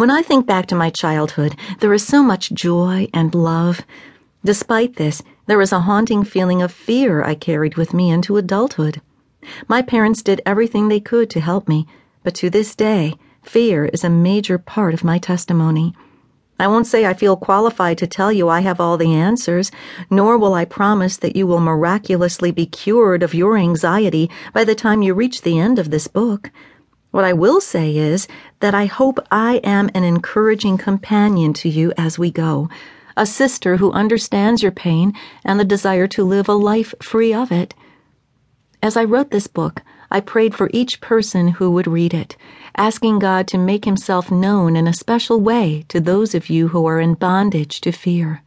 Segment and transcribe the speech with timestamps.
[0.00, 3.82] When I think back to my childhood, there is so much joy and love.
[4.42, 9.02] Despite this, there is a haunting feeling of fear I carried with me into adulthood.
[9.68, 11.86] My parents did everything they could to help me,
[12.22, 15.94] but to this day, fear is a major part of my testimony.
[16.58, 19.70] I won't say I feel qualified to tell you I have all the answers,
[20.08, 24.74] nor will I promise that you will miraculously be cured of your anxiety by the
[24.74, 26.50] time you reach the end of this book.
[27.10, 28.28] What I will say is
[28.60, 32.68] that I hope I am an encouraging companion to you as we go,
[33.16, 35.12] a sister who understands your pain
[35.44, 37.74] and the desire to live a life free of it.
[38.80, 42.36] As I wrote this book, I prayed for each person who would read it,
[42.76, 46.86] asking God to make himself known in a special way to those of you who
[46.86, 48.42] are in bondage to fear.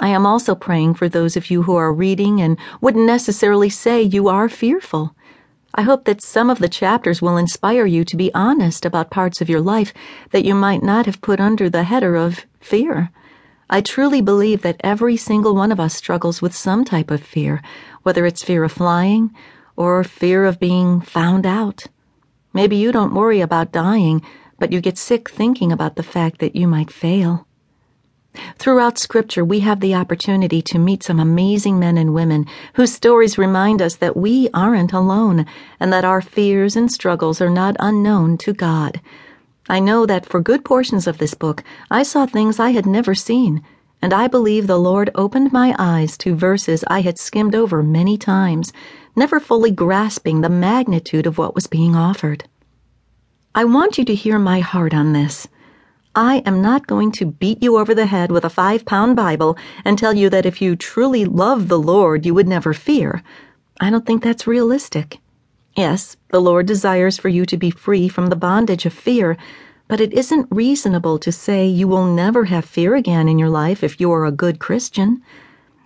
[0.00, 4.02] I am also praying for those of you who are reading and wouldn't necessarily say
[4.02, 5.14] you are fearful.
[5.74, 9.40] I hope that some of the chapters will inspire you to be honest about parts
[9.40, 9.94] of your life
[10.30, 13.10] that you might not have put under the header of fear.
[13.70, 17.62] I truly believe that every single one of us struggles with some type of fear,
[18.02, 19.34] whether it's fear of flying
[19.74, 21.86] or fear of being found out.
[22.52, 24.20] Maybe you don't worry about dying,
[24.58, 27.46] but you get sick thinking about the fact that you might fail.
[28.58, 33.36] Throughout Scripture, we have the opportunity to meet some amazing men and women whose stories
[33.36, 35.46] remind us that we aren't alone
[35.78, 39.00] and that our fears and struggles are not unknown to God.
[39.68, 43.14] I know that for good portions of this book, I saw things I had never
[43.14, 43.62] seen,
[44.00, 48.16] and I believe the Lord opened my eyes to verses I had skimmed over many
[48.16, 48.72] times,
[49.14, 52.44] never fully grasping the magnitude of what was being offered.
[53.54, 55.46] I want you to hear my heart on this.
[56.14, 59.56] I am not going to beat you over the head with a five pound Bible
[59.82, 63.22] and tell you that if you truly love the Lord, you would never fear.
[63.80, 65.20] I don't think that's realistic.
[65.74, 69.38] Yes, the Lord desires for you to be free from the bondage of fear,
[69.88, 73.82] but it isn't reasonable to say you will never have fear again in your life
[73.82, 75.22] if you are a good Christian.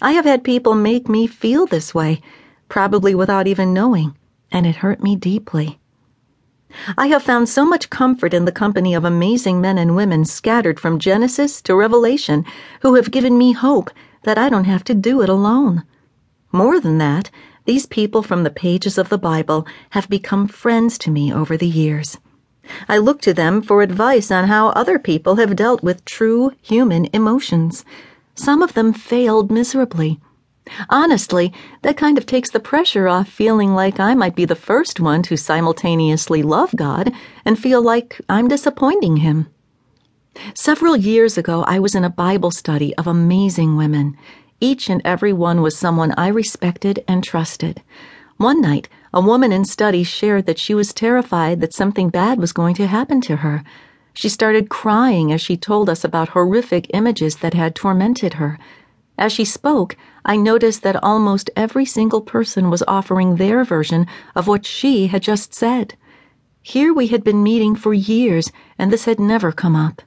[0.00, 2.22] I have had people make me feel this way,
[2.70, 4.16] probably without even knowing,
[4.50, 5.78] and it hurt me deeply.
[6.98, 10.80] I have found so much comfort in the company of amazing men and women scattered
[10.80, 12.44] from Genesis to Revelation
[12.82, 13.90] who have given me hope
[14.24, 15.84] that I don't have to do it alone.
[16.52, 17.30] More than that,
[17.64, 21.66] these people from the pages of the Bible have become friends to me over the
[21.66, 22.18] years.
[22.88, 27.08] I look to them for advice on how other people have dealt with true human
[27.12, 27.84] emotions.
[28.34, 30.20] Some of them failed miserably.
[30.88, 31.52] Honestly,
[31.82, 35.22] that kind of takes the pressure off feeling like I might be the first one
[35.24, 37.12] to simultaneously love God
[37.44, 39.48] and feel like I'm disappointing Him.
[40.54, 44.16] Several years ago, I was in a Bible study of amazing women.
[44.60, 47.82] Each and every one was someone I respected and trusted.
[48.36, 52.52] One night, a woman in study shared that she was terrified that something bad was
[52.52, 53.62] going to happen to her.
[54.12, 58.58] She started crying as she told us about horrific images that had tormented her.
[59.16, 64.48] As she spoke, I noticed that almost every single person was offering their version of
[64.48, 65.94] what she had just said.
[66.62, 70.02] Here we had been meeting for years, and this had never come up.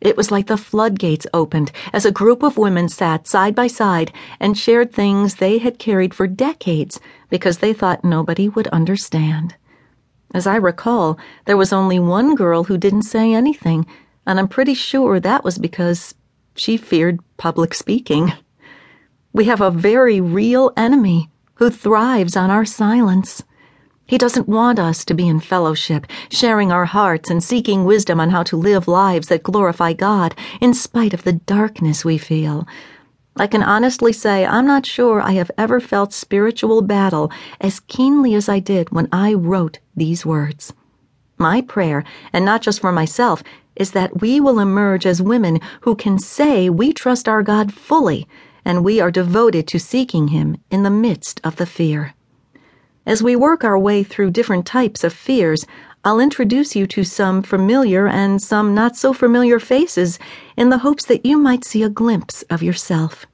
[0.00, 4.12] It was like the floodgates opened as a group of women sat side by side
[4.40, 6.98] and shared things they had carried for decades
[7.28, 9.54] because they thought nobody would understand.
[10.32, 13.86] As I recall, there was only one girl who didn't say anything,
[14.26, 16.14] and I'm pretty sure that was because
[16.54, 18.32] she feared public speaking.
[19.32, 23.44] We have a very real enemy who thrives on our silence.
[24.04, 28.30] He doesn't want us to be in fellowship, sharing our hearts and seeking wisdom on
[28.30, 32.66] how to live lives that glorify God in spite of the darkness we feel.
[33.36, 37.30] I can honestly say I'm not sure I have ever felt spiritual battle
[37.60, 40.72] as keenly as I did when I wrote these words.
[41.38, 42.02] My prayer,
[42.32, 43.44] and not just for myself,
[43.76, 48.26] is that we will emerge as women who can say we trust our God fully
[48.64, 52.14] and we are devoted to seeking Him in the midst of the fear.
[53.06, 55.66] As we work our way through different types of fears,
[56.04, 60.18] I'll introduce you to some familiar and some not so familiar faces
[60.56, 63.26] in the hopes that you might see a glimpse of yourself.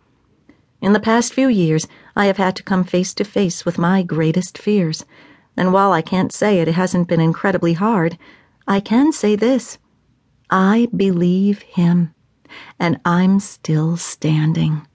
[0.81, 1.87] In the past few years,
[2.17, 5.05] I have had to come face to face with my greatest fears,
[5.57, 8.19] and while I can't say it hasn't been incredibly hard,
[8.67, 9.79] I can say this
[10.51, 12.15] I believe Him,
[12.79, 14.87] and I'm still standing.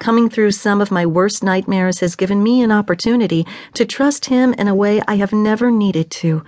[0.00, 4.54] Coming through some of my worst nightmares has given me an opportunity to trust Him
[4.54, 6.42] in a way I have never needed to,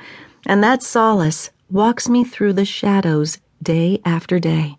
[0.47, 4.79] and that solace walks me through the shadows day after day.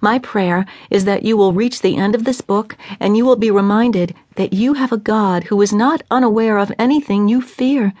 [0.00, 3.36] My prayer is that you will reach the end of this book and you will
[3.36, 7.92] be reminded that you have a God who is not unaware of anything you fear.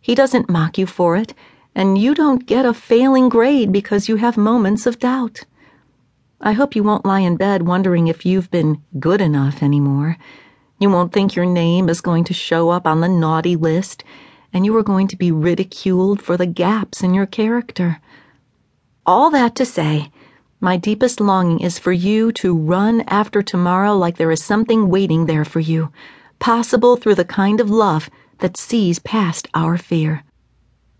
[0.00, 1.34] He doesn't mock you for it,
[1.74, 5.44] and you don't get a failing grade because you have moments of doubt.
[6.44, 10.16] I hope you won't lie in bed wondering if you've been good enough anymore.
[10.80, 14.02] You won't think your name is going to show up on the naughty list,
[14.52, 18.00] and you are going to be ridiculed for the gaps in your character.
[19.06, 20.10] All that to say,
[20.60, 25.26] my deepest longing is for you to run after tomorrow like there is something waiting
[25.26, 25.92] there for you,
[26.40, 28.10] possible through the kind of love
[28.40, 30.24] that sees past our fear.